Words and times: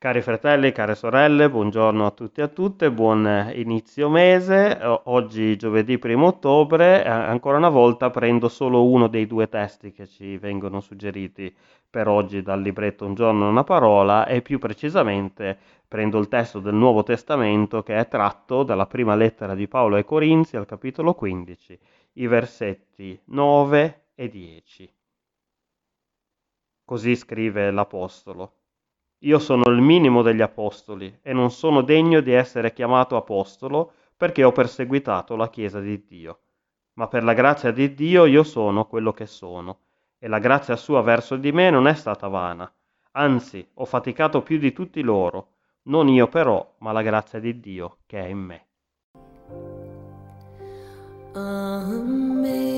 Cari 0.00 0.22
fratelli, 0.22 0.70
care 0.70 0.94
sorelle, 0.94 1.50
buongiorno 1.50 2.06
a 2.06 2.12
tutti 2.12 2.38
e 2.38 2.44
a 2.44 2.46
tutte, 2.46 2.92
buon 2.92 3.50
inizio 3.56 4.08
mese. 4.08 4.78
Oggi 5.06 5.56
giovedì 5.56 5.98
1 6.00 6.24
ottobre, 6.24 7.04
ancora 7.04 7.56
una 7.56 7.68
volta 7.68 8.08
prendo 8.08 8.48
solo 8.48 8.88
uno 8.88 9.08
dei 9.08 9.26
due 9.26 9.48
testi 9.48 9.90
che 9.90 10.06
ci 10.06 10.36
vengono 10.36 10.80
suggeriti 10.80 11.52
per 11.90 12.06
oggi 12.06 12.42
dal 12.42 12.62
libretto 12.62 13.06
Un 13.06 13.14
giorno 13.14 13.48
una 13.48 13.64
parola 13.64 14.24
e 14.28 14.40
più 14.40 14.60
precisamente 14.60 15.58
prendo 15.88 16.20
il 16.20 16.28
testo 16.28 16.60
del 16.60 16.74
Nuovo 16.74 17.02
Testamento 17.02 17.82
che 17.82 17.96
è 17.98 18.06
tratto 18.06 18.62
dalla 18.62 18.86
prima 18.86 19.16
lettera 19.16 19.56
di 19.56 19.66
Paolo 19.66 19.96
ai 19.96 20.04
Corinzi 20.04 20.56
al 20.56 20.66
capitolo 20.66 21.14
15, 21.14 21.78
i 22.12 22.26
versetti 22.28 23.20
9 23.24 24.10
e 24.14 24.28
10. 24.28 24.94
Così 26.84 27.16
scrive 27.16 27.72
l'Apostolo. 27.72 28.57
Io 29.22 29.40
sono 29.40 29.68
il 29.70 29.80
minimo 29.80 30.22
degli 30.22 30.42
apostoli 30.42 31.18
e 31.22 31.32
non 31.32 31.50
sono 31.50 31.82
degno 31.82 32.20
di 32.20 32.32
essere 32.32 32.72
chiamato 32.72 33.16
apostolo 33.16 33.92
perché 34.16 34.44
ho 34.44 34.52
perseguitato 34.52 35.34
la 35.34 35.48
Chiesa 35.50 35.80
di 35.80 36.04
Dio. 36.06 36.38
Ma 36.94 37.08
per 37.08 37.24
la 37.24 37.32
grazia 37.32 37.72
di 37.72 37.94
Dio 37.94 38.26
io 38.26 38.44
sono 38.44 38.86
quello 38.86 39.12
che 39.12 39.26
sono, 39.26 39.78
e 40.18 40.28
la 40.28 40.38
grazia 40.38 40.76
sua 40.76 41.02
verso 41.02 41.36
di 41.36 41.50
me 41.50 41.68
non 41.70 41.88
è 41.88 41.94
stata 41.94 42.28
vana. 42.28 42.72
Anzi, 43.12 43.66
ho 43.74 43.84
faticato 43.84 44.42
più 44.42 44.58
di 44.58 44.72
tutti 44.72 45.02
loro, 45.02 45.54
non 45.84 46.08
io 46.08 46.28
però, 46.28 46.74
ma 46.78 46.92
la 46.92 47.02
grazia 47.02 47.40
di 47.40 47.58
Dio 47.58 47.98
che 48.06 48.20
è 48.20 48.26
in 48.26 48.38
me. 48.38 48.66
Amazing 51.34 52.77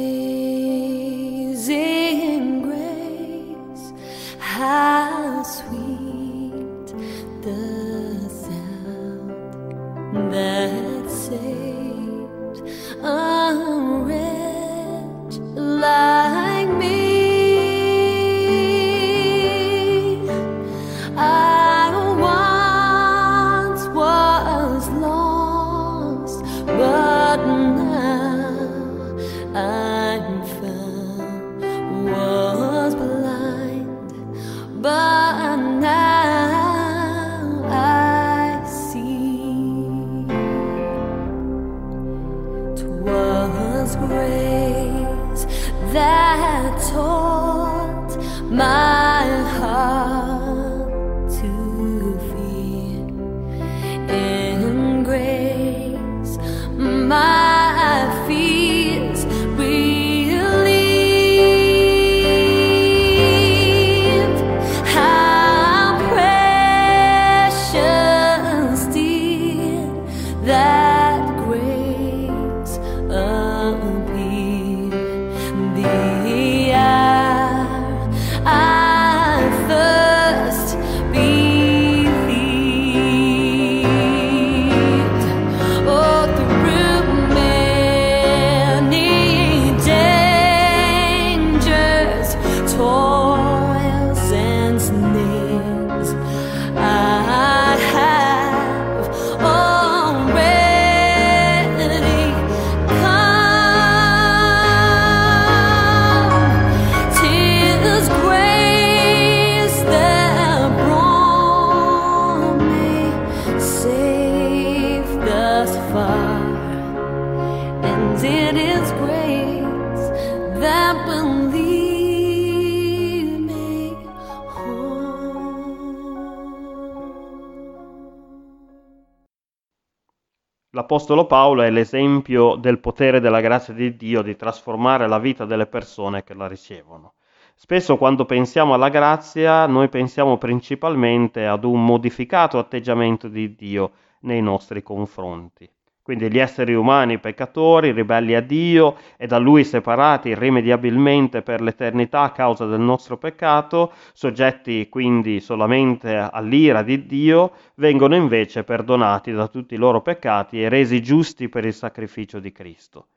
L'Apostolo 130.72 131.26
Paolo 131.26 131.62
è 131.62 131.70
l'esempio 131.70 132.54
del 132.54 132.78
potere 132.78 133.18
della 133.18 133.40
grazia 133.40 133.74
di 133.74 133.96
Dio 133.96 134.22
di 134.22 134.36
trasformare 134.36 135.08
la 135.08 135.18
vita 135.18 135.44
delle 135.44 135.66
persone 135.66 136.22
che 136.22 136.32
la 136.32 136.46
ricevono. 136.46 137.14
Spesso 137.56 137.96
quando 137.96 138.24
pensiamo 138.24 138.72
alla 138.72 138.88
grazia 138.88 139.66
noi 139.66 139.88
pensiamo 139.88 140.38
principalmente 140.38 141.44
ad 141.44 141.64
un 141.64 141.84
modificato 141.84 142.56
atteggiamento 142.58 143.26
di 143.26 143.56
Dio 143.56 143.90
nei 144.20 144.40
nostri 144.40 144.80
confronti. 144.80 145.68
Quindi 146.02 146.30
gli 146.30 146.38
esseri 146.38 146.74
umani 146.74 147.18
peccatori, 147.18 147.92
ribelli 147.92 148.34
a 148.34 148.40
Dio 148.40 148.96
e 149.16 149.26
da 149.26 149.38
Lui 149.38 149.64
separati 149.64 150.30
irrimediabilmente 150.30 151.42
per 151.42 151.60
l'eternità 151.60 152.22
a 152.22 152.32
causa 152.32 152.64
del 152.64 152.80
nostro 152.80 153.18
peccato, 153.18 153.92
soggetti 154.12 154.88
quindi 154.88 155.40
solamente 155.40 156.16
all'ira 156.16 156.82
di 156.82 157.06
Dio, 157.06 157.52
vengono 157.76 158.16
invece 158.16 158.64
perdonati 158.64 159.30
da 159.32 159.46
tutti 159.48 159.74
i 159.74 159.78
loro 159.78 160.00
peccati 160.00 160.62
e 160.62 160.68
resi 160.68 161.02
giusti 161.02 161.48
per 161.48 161.66
il 161.66 161.74
sacrificio 161.74 162.40
di 162.40 162.50
Cristo. 162.50 163.08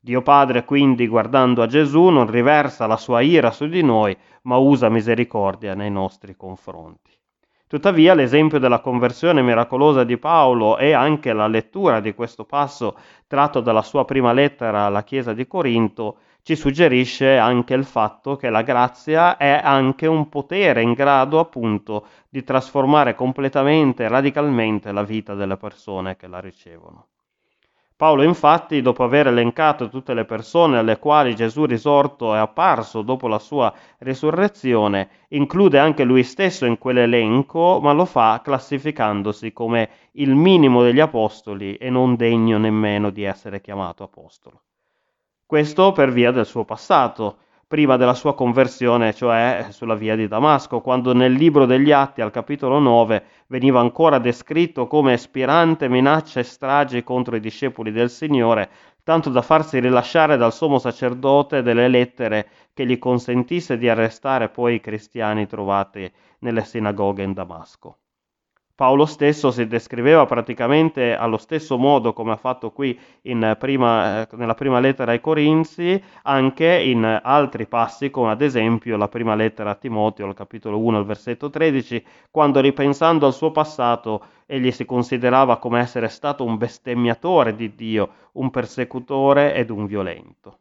Dio 0.00 0.22
Padre 0.22 0.64
quindi, 0.64 1.06
guardando 1.06 1.60
a 1.60 1.66
Gesù, 1.66 2.08
non 2.08 2.30
riversa 2.30 2.86
la 2.86 2.96
sua 2.96 3.20
ira 3.20 3.50
su 3.50 3.68
di 3.68 3.82
noi, 3.82 4.16
ma 4.44 4.56
usa 4.56 4.88
misericordia 4.88 5.74
nei 5.74 5.90
nostri 5.90 6.34
confronti. 6.34 7.19
Tuttavia 7.70 8.14
l'esempio 8.14 8.58
della 8.58 8.80
conversione 8.80 9.42
miracolosa 9.42 10.02
di 10.02 10.18
Paolo 10.18 10.76
e 10.76 10.90
anche 10.90 11.32
la 11.32 11.46
lettura 11.46 12.00
di 12.00 12.14
questo 12.14 12.44
passo 12.44 12.96
tratto 13.28 13.60
dalla 13.60 13.82
sua 13.82 14.04
prima 14.04 14.32
lettera 14.32 14.86
alla 14.86 15.04
Chiesa 15.04 15.32
di 15.32 15.46
Corinto 15.46 16.16
ci 16.42 16.56
suggerisce 16.56 17.38
anche 17.38 17.74
il 17.74 17.84
fatto 17.84 18.34
che 18.34 18.50
la 18.50 18.62
grazia 18.62 19.36
è 19.36 19.60
anche 19.62 20.08
un 20.08 20.28
potere 20.28 20.82
in 20.82 20.94
grado 20.94 21.38
appunto 21.38 22.06
di 22.28 22.42
trasformare 22.42 23.14
completamente 23.14 24.08
radicalmente 24.08 24.90
la 24.90 25.04
vita 25.04 25.34
delle 25.34 25.56
persone 25.56 26.16
che 26.16 26.26
la 26.26 26.40
ricevono. 26.40 27.06
Paolo 28.00 28.22
infatti, 28.22 28.80
dopo 28.80 29.04
aver 29.04 29.26
elencato 29.26 29.90
tutte 29.90 30.14
le 30.14 30.24
persone 30.24 30.78
alle 30.78 30.98
quali 30.98 31.34
Gesù 31.34 31.66
risorto 31.66 32.34
è 32.34 32.38
apparso 32.38 33.02
dopo 33.02 33.28
la 33.28 33.38
sua 33.38 33.70
risurrezione, 33.98 35.26
include 35.28 35.78
anche 35.78 36.04
lui 36.04 36.22
stesso 36.22 36.64
in 36.64 36.78
quell'elenco, 36.78 37.78
ma 37.78 37.92
lo 37.92 38.06
fa 38.06 38.40
classificandosi 38.42 39.52
come 39.52 39.90
il 40.12 40.34
minimo 40.34 40.82
degli 40.82 40.98
apostoli 40.98 41.74
e 41.74 41.90
non 41.90 42.16
degno 42.16 42.56
nemmeno 42.56 43.10
di 43.10 43.24
essere 43.24 43.60
chiamato 43.60 44.02
apostolo. 44.02 44.62
Questo 45.44 45.92
per 45.92 46.10
via 46.10 46.30
del 46.30 46.46
suo 46.46 46.64
passato, 46.64 47.36
prima 47.70 47.96
della 47.96 48.14
sua 48.14 48.34
conversione, 48.34 49.14
cioè 49.14 49.68
sulla 49.70 49.94
via 49.94 50.16
di 50.16 50.26
Damasco, 50.26 50.80
quando 50.80 51.14
nel 51.14 51.30
libro 51.30 51.66
degli 51.66 51.92
Atti 51.92 52.20
al 52.20 52.32
capitolo 52.32 52.80
9 52.80 53.22
veniva 53.46 53.78
ancora 53.78 54.18
descritto 54.18 54.88
come 54.88 55.16
spirante 55.16 55.88
minacce 55.88 56.40
e 56.40 56.42
stragi 56.42 57.04
contro 57.04 57.36
i 57.36 57.40
discepoli 57.40 57.92
del 57.92 58.10
Signore, 58.10 58.68
tanto 59.04 59.30
da 59.30 59.40
farsi 59.40 59.78
rilasciare 59.78 60.36
dal 60.36 60.52
sommo 60.52 60.80
sacerdote 60.80 61.62
delle 61.62 61.86
lettere 61.86 62.48
che 62.74 62.84
gli 62.84 62.98
consentisse 62.98 63.78
di 63.78 63.88
arrestare 63.88 64.48
poi 64.48 64.74
i 64.74 64.80
cristiani 64.80 65.46
trovati 65.46 66.12
nelle 66.40 66.64
sinagoghe 66.64 67.22
in 67.22 67.34
Damasco. 67.34 67.99
Paolo 68.80 69.04
stesso 69.04 69.50
si 69.50 69.66
descriveva 69.66 70.24
praticamente 70.24 71.14
allo 71.14 71.36
stesso 71.36 71.76
modo 71.76 72.14
come 72.14 72.32
ha 72.32 72.36
fatto 72.36 72.70
qui 72.70 72.98
prima, 73.58 74.22
eh, 74.22 74.28
nella 74.36 74.54
prima 74.54 74.80
lettera 74.80 75.12
ai 75.12 75.20
Corinzi, 75.20 76.02
anche 76.22 76.80
in 76.80 77.20
altri 77.22 77.66
passi, 77.66 78.08
come 78.08 78.30
ad 78.30 78.40
esempio 78.40 78.96
la 78.96 79.08
prima 79.08 79.34
lettera 79.34 79.72
a 79.72 79.74
Timoteo, 79.74 80.26
al 80.26 80.32
capitolo 80.32 80.78
1, 80.78 80.96
al 80.96 81.04
versetto 81.04 81.50
13, 81.50 82.02
quando 82.30 82.60
ripensando 82.60 83.26
al 83.26 83.34
suo 83.34 83.50
passato 83.50 84.24
egli 84.46 84.70
si 84.70 84.86
considerava 84.86 85.58
come 85.58 85.80
essere 85.80 86.08
stato 86.08 86.42
un 86.42 86.56
bestemmiatore 86.56 87.54
di 87.54 87.74
Dio, 87.74 88.08
un 88.32 88.48
persecutore 88.48 89.52
ed 89.52 89.68
un 89.68 89.84
violento. 89.84 90.59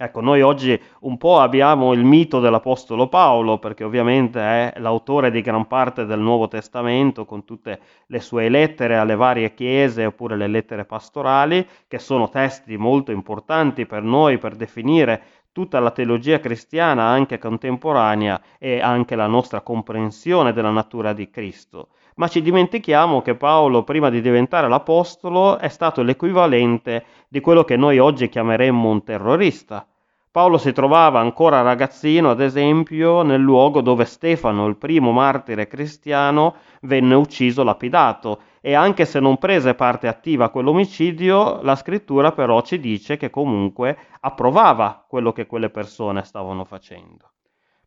Ecco, 0.00 0.20
noi 0.20 0.42
oggi 0.42 0.80
un 1.00 1.16
po' 1.16 1.40
abbiamo 1.40 1.92
il 1.92 2.04
mito 2.04 2.38
dell'Apostolo 2.38 3.08
Paolo, 3.08 3.58
perché 3.58 3.82
ovviamente 3.82 4.38
è 4.38 4.74
l'autore 4.76 5.32
di 5.32 5.40
gran 5.40 5.66
parte 5.66 6.06
del 6.06 6.20
Nuovo 6.20 6.46
Testamento, 6.46 7.24
con 7.24 7.44
tutte 7.44 7.80
le 8.06 8.20
sue 8.20 8.48
lettere 8.48 8.96
alle 8.96 9.16
varie 9.16 9.54
chiese 9.54 10.04
oppure 10.06 10.36
le 10.36 10.46
lettere 10.46 10.84
pastorali, 10.84 11.66
che 11.88 11.98
sono 11.98 12.28
testi 12.28 12.76
molto 12.76 13.10
importanti 13.10 13.86
per 13.86 14.04
noi 14.04 14.38
per 14.38 14.54
definire 14.54 15.20
tutta 15.58 15.80
la 15.80 15.90
teologia 15.90 16.38
cristiana 16.38 17.06
anche 17.06 17.36
contemporanea 17.36 18.40
e 18.60 18.80
anche 18.80 19.16
la 19.16 19.26
nostra 19.26 19.60
comprensione 19.60 20.52
della 20.52 20.70
natura 20.70 21.12
di 21.12 21.30
Cristo. 21.30 21.88
Ma 22.14 22.28
ci 22.28 22.42
dimentichiamo 22.42 23.22
che 23.22 23.34
Paolo, 23.34 23.82
prima 23.82 24.08
di 24.08 24.20
diventare 24.20 24.68
l'Apostolo, 24.68 25.58
è 25.58 25.66
stato 25.66 26.02
l'equivalente 26.02 27.04
di 27.26 27.40
quello 27.40 27.64
che 27.64 27.76
noi 27.76 27.98
oggi 27.98 28.28
chiameremmo 28.28 28.88
un 28.88 29.02
terrorista. 29.02 29.84
Paolo 30.30 30.58
si 30.58 30.72
trovava 30.72 31.20
ancora 31.20 31.62
ragazzino, 31.62 32.30
ad 32.30 32.40
esempio, 32.40 33.22
nel 33.22 33.40
luogo 33.40 33.80
dove 33.80 34.04
Stefano, 34.04 34.66
il 34.66 34.76
primo 34.76 35.10
martire 35.10 35.66
cristiano, 35.66 36.56
venne 36.82 37.14
ucciso 37.14 37.62
lapidato 37.64 38.40
e 38.60 38.74
anche 38.74 39.06
se 39.06 39.20
non 39.20 39.38
prese 39.38 39.74
parte 39.74 40.06
attiva 40.06 40.46
a 40.46 40.50
quell'omicidio, 40.50 41.62
la 41.62 41.76
scrittura 41.76 42.32
però 42.32 42.60
ci 42.60 42.78
dice 42.78 43.16
che 43.16 43.30
comunque 43.30 43.96
approvava 44.20 45.04
quello 45.08 45.32
che 45.32 45.46
quelle 45.46 45.70
persone 45.70 46.22
stavano 46.22 46.64
facendo. 46.64 47.32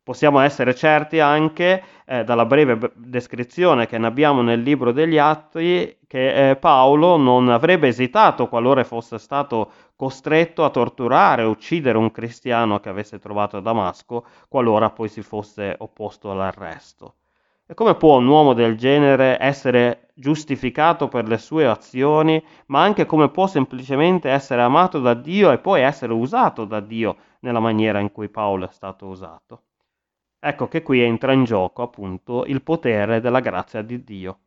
Possiamo 0.04 0.40
essere 0.40 0.74
certi 0.74 1.20
anche, 1.20 1.80
eh, 2.04 2.24
dalla 2.24 2.44
breve 2.44 2.90
descrizione 2.96 3.86
che 3.86 3.98
ne 3.98 4.08
abbiamo 4.08 4.42
nel 4.42 4.60
libro 4.60 4.90
degli 4.90 5.16
Atti, 5.16 5.98
che 6.08 6.50
eh, 6.50 6.56
Paolo 6.56 7.16
non 7.16 7.48
avrebbe 7.48 7.86
esitato, 7.86 8.48
qualora 8.48 8.82
fosse 8.82 9.18
stato 9.18 9.70
costretto 9.94 10.64
a 10.64 10.70
torturare 10.70 11.42
e 11.42 11.46
uccidere 11.46 11.98
un 11.98 12.10
cristiano 12.10 12.80
che 12.80 12.88
avesse 12.88 13.20
trovato 13.20 13.56
a 13.56 13.60
Damasco, 13.60 14.26
qualora 14.48 14.90
poi 14.90 15.08
si 15.08 15.22
fosse 15.22 15.76
opposto 15.78 16.32
all'arresto. 16.32 17.14
E 17.64 17.74
come 17.74 17.94
può 17.94 18.18
un 18.18 18.26
uomo 18.26 18.54
del 18.54 18.76
genere 18.76 19.36
essere 19.38 20.08
giustificato 20.14 21.06
per 21.06 21.28
le 21.28 21.38
sue 21.38 21.64
azioni, 21.64 22.44
ma 22.66 22.82
anche 22.82 23.06
come 23.06 23.30
può 23.30 23.46
semplicemente 23.46 24.28
essere 24.28 24.62
amato 24.62 24.98
da 24.98 25.14
Dio 25.14 25.52
e 25.52 25.58
poi 25.58 25.82
essere 25.82 26.12
usato 26.12 26.64
da 26.64 26.80
Dio 26.80 27.16
nella 27.40 27.60
maniera 27.60 28.00
in 28.00 28.10
cui 28.10 28.28
Paolo 28.28 28.66
è 28.68 28.72
stato 28.72 29.06
usato? 29.06 29.62
Ecco 30.44 30.66
che 30.66 30.82
qui 30.82 31.00
entra 31.00 31.32
in 31.32 31.44
gioco 31.44 31.82
appunto 31.82 32.44
il 32.46 32.62
potere 32.62 33.20
della 33.20 33.38
grazia 33.38 33.80
di 33.80 34.02
Dio. 34.02 34.38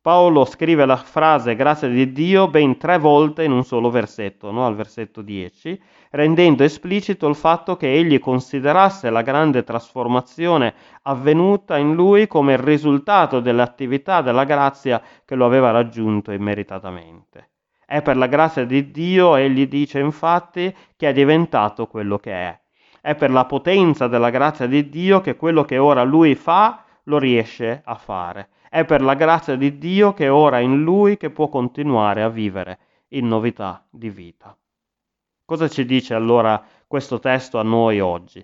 Paolo 0.00 0.46
scrive 0.46 0.86
la 0.86 0.96
frase 0.96 1.54
grazia 1.54 1.86
di 1.86 2.12
Dio 2.12 2.48
ben 2.48 2.78
tre 2.78 2.96
volte 2.96 3.44
in 3.44 3.52
un 3.52 3.62
solo 3.62 3.90
versetto, 3.90 4.50
no? 4.50 4.64
al 4.64 4.74
versetto 4.74 5.20
10, 5.20 5.78
rendendo 6.12 6.64
esplicito 6.64 7.28
il 7.28 7.34
fatto 7.34 7.76
che 7.76 7.92
egli 7.92 8.18
considerasse 8.18 9.10
la 9.10 9.20
grande 9.20 9.64
trasformazione 9.64 10.72
avvenuta 11.02 11.76
in 11.76 11.92
lui 11.92 12.26
come 12.26 12.54
il 12.54 12.60
risultato 12.60 13.40
dell'attività 13.40 14.22
della 14.22 14.44
grazia 14.44 15.02
che 15.26 15.34
lo 15.34 15.44
aveva 15.44 15.70
raggiunto 15.72 16.32
immeritatamente. 16.32 17.50
È 17.84 18.00
per 18.00 18.16
la 18.16 18.28
grazia 18.28 18.64
di 18.64 18.90
Dio, 18.90 19.36
egli 19.36 19.68
dice 19.68 19.98
infatti, 19.98 20.74
che 20.96 21.10
è 21.10 21.12
diventato 21.12 21.86
quello 21.86 22.16
che 22.16 22.32
è. 22.32 22.63
È 23.04 23.14
per 23.16 23.30
la 23.30 23.44
potenza 23.44 24.08
della 24.08 24.30
grazia 24.30 24.66
di 24.66 24.88
Dio 24.88 25.20
che 25.20 25.36
quello 25.36 25.66
che 25.66 25.76
ora 25.76 26.02
lui 26.04 26.34
fa 26.34 26.84
lo 27.02 27.18
riesce 27.18 27.82
a 27.84 27.96
fare. 27.96 28.48
È 28.70 28.86
per 28.86 29.02
la 29.02 29.12
grazia 29.12 29.56
di 29.56 29.76
Dio 29.76 30.14
che 30.14 30.30
ora 30.30 30.60
in 30.60 30.82
lui 30.82 31.18
che 31.18 31.28
può 31.28 31.50
continuare 31.50 32.22
a 32.22 32.30
vivere 32.30 32.78
in 33.08 33.28
novità 33.28 33.86
di 33.90 34.08
vita. 34.08 34.56
Cosa 35.44 35.68
ci 35.68 35.84
dice 35.84 36.14
allora 36.14 36.64
questo 36.86 37.18
testo 37.18 37.58
a 37.58 37.62
noi 37.62 38.00
oggi? 38.00 38.42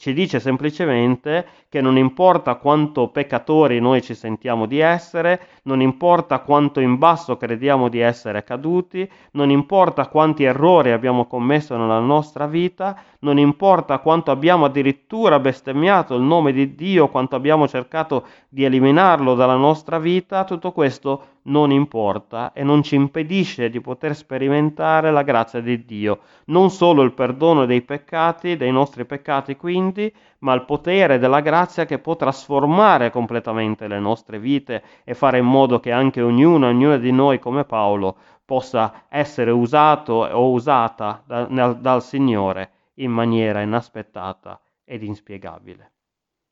Ci 0.00 0.14
dice 0.14 0.40
semplicemente 0.40 1.46
che 1.68 1.82
non 1.82 1.98
importa 1.98 2.54
quanto 2.54 3.08
peccatori 3.08 3.80
noi 3.80 4.00
ci 4.00 4.14
sentiamo 4.14 4.64
di 4.64 4.78
essere, 4.78 5.38
non 5.64 5.82
importa 5.82 6.38
quanto 6.38 6.80
in 6.80 6.96
basso 6.96 7.36
crediamo 7.36 7.90
di 7.90 7.98
essere 7.98 8.42
caduti, 8.42 9.06
non 9.32 9.50
importa 9.50 10.08
quanti 10.08 10.44
errori 10.44 10.92
abbiamo 10.92 11.26
commesso 11.26 11.76
nella 11.76 11.98
nostra 11.98 12.46
vita, 12.46 12.98
non 13.18 13.38
importa 13.38 13.98
quanto 13.98 14.30
abbiamo 14.30 14.64
addirittura 14.64 15.38
bestemmiato 15.38 16.14
il 16.14 16.22
nome 16.22 16.52
di 16.52 16.74
Dio, 16.74 17.08
quanto 17.08 17.36
abbiamo 17.36 17.68
cercato 17.68 18.24
di 18.48 18.64
eliminarlo 18.64 19.34
dalla 19.34 19.56
nostra 19.56 19.98
vita, 19.98 20.44
tutto 20.44 20.72
questo 20.72 21.39
non 21.42 21.70
importa 21.70 22.52
e 22.52 22.62
non 22.62 22.82
ci 22.82 22.94
impedisce 22.94 23.70
di 23.70 23.80
poter 23.80 24.14
sperimentare 24.14 25.10
la 25.10 25.22
grazia 25.22 25.60
di 25.60 25.84
Dio, 25.84 26.20
non 26.46 26.70
solo 26.70 27.02
il 27.02 27.12
perdono 27.12 27.66
dei 27.66 27.82
peccati, 27.82 28.56
dei 28.56 28.72
nostri 28.72 29.04
peccati 29.04 29.56
quindi, 29.56 30.12
ma 30.40 30.52
il 30.54 30.64
potere 30.64 31.18
della 31.18 31.40
grazia 31.40 31.86
che 31.86 31.98
può 31.98 32.16
trasformare 32.16 33.10
completamente 33.10 33.88
le 33.88 33.98
nostre 33.98 34.38
vite 34.38 34.82
e 35.04 35.14
fare 35.14 35.38
in 35.38 35.46
modo 35.46 35.80
che 35.80 35.92
anche 35.92 36.20
ognuno, 36.20 36.68
ognuna 36.68 36.96
di 36.96 37.12
noi 37.12 37.38
come 37.38 37.64
Paolo 37.64 38.16
possa 38.44 39.04
essere 39.08 39.50
usato 39.50 40.12
o 40.12 40.50
usata 40.50 41.22
da, 41.24 41.44
dal 41.72 42.02
Signore 42.02 42.70
in 42.94 43.10
maniera 43.10 43.60
inaspettata 43.60 44.60
ed 44.84 45.02
inspiegabile. 45.02 45.92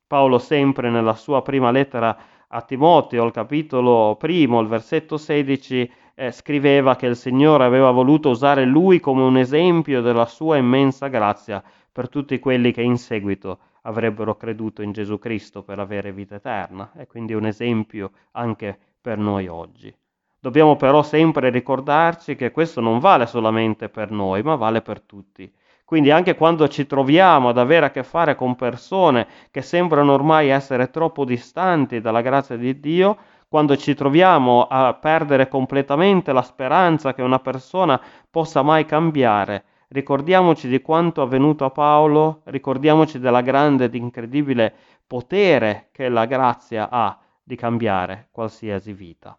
Paolo 0.07 0.39
sempre 0.39 0.89
nella 0.89 1.13
sua 1.13 1.41
prima 1.43 1.69
lettera 1.69 2.17
a 2.51 2.61
Timoteo, 2.61 3.23
al 3.23 3.31
capitolo 3.31 4.15
primo, 4.17 4.59
il 4.59 4.67
versetto 4.67 5.17
16, 5.17 5.91
eh, 6.15 6.31
scriveva 6.31 6.95
che 6.95 7.05
il 7.05 7.15
Signore 7.15 7.63
aveva 7.63 7.91
voluto 7.91 8.29
usare 8.29 8.65
lui 8.65 8.99
come 8.99 9.21
un 9.21 9.37
esempio 9.37 10.01
della 10.01 10.25
sua 10.25 10.57
immensa 10.57 11.07
grazia 11.07 11.63
per 11.91 12.09
tutti 12.09 12.39
quelli 12.39 12.71
che 12.71 12.81
in 12.81 12.97
seguito 12.97 13.59
avrebbero 13.83 14.35
creduto 14.35 14.81
in 14.81 14.91
Gesù 14.91 15.19
Cristo 15.19 15.63
per 15.63 15.79
avere 15.79 16.11
vita 16.11 16.35
eterna 16.35 16.91
e 16.95 17.07
quindi 17.07 17.33
un 17.33 17.45
esempio 17.45 18.11
anche 18.31 18.77
per 18.99 19.17
noi 19.17 19.47
oggi. 19.47 19.93
Dobbiamo 20.39 20.75
però 20.75 21.03
sempre 21.03 21.49
ricordarci 21.49 22.35
che 22.35 22.51
questo 22.51 22.81
non 22.81 22.99
vale 22.99 23.25
solamente 23.25 23.89
per 23.89 24.09
noi, 24.11 24.41
ma 24.41 24.55
vale 24.55 24.81
per 24.81 25.01
tutti. 25.01 25.51
Quindi 25.89 26.11
anche 26.11 26.35
quando 26.35 26.67
ci 26.67 26.85
troviamo 26.85 27.49
ad 27.49 27.57
avere 27.57 27.87
a 27.87 27.89
che 27.89 28.03
fare 28.03 28.35
con 28.35 28.55
persone 28.55 29.25
che 29.49 29.63
sembrano 29.63 30.13
ormai 30.13 30.49
essere 30.49 30.91
troppo 30.91 31.25
distanti 31.25 31.99
dalla 31.99 32.21
grazia 32.21 32.57
di 32.57 32.79
Dio, 32.79 33.17
quando 33.47 33.75
ci 33.75 33.95
troviamo 33.95 34.67
a 34.69 34.93
perdere 34.93 35.47
completamente 35.47 36.31
la 36.31 36.43
speranza 36.43 37.15
che 37.15 37.23
una 37.23 37.39
persona 37.39 37.99
possa 38.29 38.61
mai 38.61 38.85
cambiare, 38.85 39.63
ricordiamoci 39.87 40.67
di 40.67 40.79
quanto 40.79 41.23
avvenuto 41.23 41.65
a 41.65 41.71
Paolo, 41.71 42.41
ricordiamoci 42.43 43.17
della 43.17 43.41
grande 43.41 43.85
ed 43.85 43.95
incredibile 43.95 44.71
potere 45.07 45.87
che 45.91 46.07
la 46.07 46.25
grazia 46.25 46.89
ha 46.91 47.17
di 47.41 47.55
cambiare 47.55 48.27
qualsiasi 48.29 48.93
vita. 48.93 49.35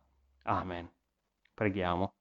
Amen. 0.47 0.91
Preghiamo. 1.55 2.13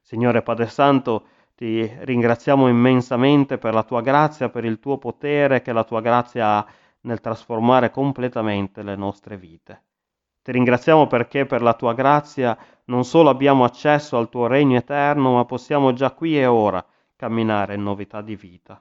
Signore 0.00 0.42
Padre 0.42 0.68
Santo, 0.68 1.24
ti 1.58 1.92
ringraziamo 1.92 2.68
immensamente 2.68 3.58
per 3.58 3.74
la 3.74 3.82
tua 3.82 4.00
grazia, 4.00 4.48
per 4.48 4.64
il 4.64 4.78
tuo 4.78 4.96
potere 4.96 5.60
che 5.60 5.72
la 5.72 5.82
tua 5.82 6.00
grazia 6.00 6.46
ha 6.46 6.66
nel 7.00 7.18
trasformare 7.18 7.90
completamente 7.90 8.84
le 8.84 8.94
nostre 8.94 9.36
vite. 9.36 9.82
Ti 10.40 10.52
ringraziamo 10.52 11.08
perché 11.08 11.46
per 11.46 11.60
la 11.60 11.74
tua 11.74 11.94
grazia 11.94 12.56
non 12.84 13.02
solo 13.02 13.28
abbiamo 13.28 13.64
accesso 13.64 14.16
al 14.16 14.28
tuo 14.28 14.46
regno 14.46 14.76
eterno, 14.76 15.34
ma 15.34 15.44
possiamo 15.46 15.92
già 15.92 16.12
qui 16.12 16.38
e 16.38 16.46
ora 16.46 16.84
camminare 17.16 17.74
in 17.74 17.82
novità 17.82 18.20
di 18.20 18.36
vita. 18.36 18.80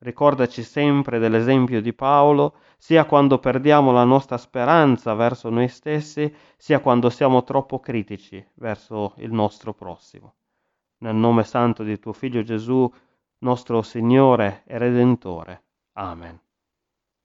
Ricordaci 0.00 0.62
sempre 0.62 1.18
dell'esempio 1.18 1.80
di 1.80 1.94
Paolo, 1.94 2.56
sia 2.76 3.06
quando 3.06 3.38
perdiamo 3.38 3.92
la 3.92 4.04
nostra 4.04 4.36
speranza 4.36 5.14
verso 5.14 5.48
noi 5.48 5.68
stessi, 5.68 6.30
sia 6.58 6.80
quando 6.80 7.08
siamo 7.08 7.44
troppo 7.44 7.80
critici 7.80 8.46
verso 8.56 9.14
il 9.16 9.32
nostro 9.32 9.72
prossimo 9.72 10.34
nel 11.00 11.14
nome 11.14 11.44
santo 11.44 11.82
di 11.82 11.98
tuo 11.98 12.12
Figlio 12.12 12.42
Gesù, 12.42 12.90
nostro 13.38 13.82
Signore 13.82 14.62
e 14.66 14.78
Redentore. 14.78 15.64
Amen. 15.92 16.40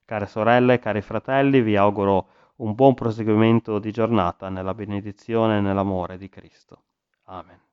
Care 0.04 0.26
sorelle, 0.26 0.78
cari 0.78 1.00
fratelli, 1.00 1.60
vi 1.60 1.76
auguro 1.76 2.28
un 2.56 2.74
buon 2.74 2.94
proseguimento 2.94 3.78
di 3.78 3.92
giornata 3.92 4.48
nella 4.48 4.74
benedizione 4.74 5.58
e 5.58 5.60
nell'amore 5.60 6.16
di 6.16 6.28
Cristo. 6.28 6.84
Amen. 7.24 7.65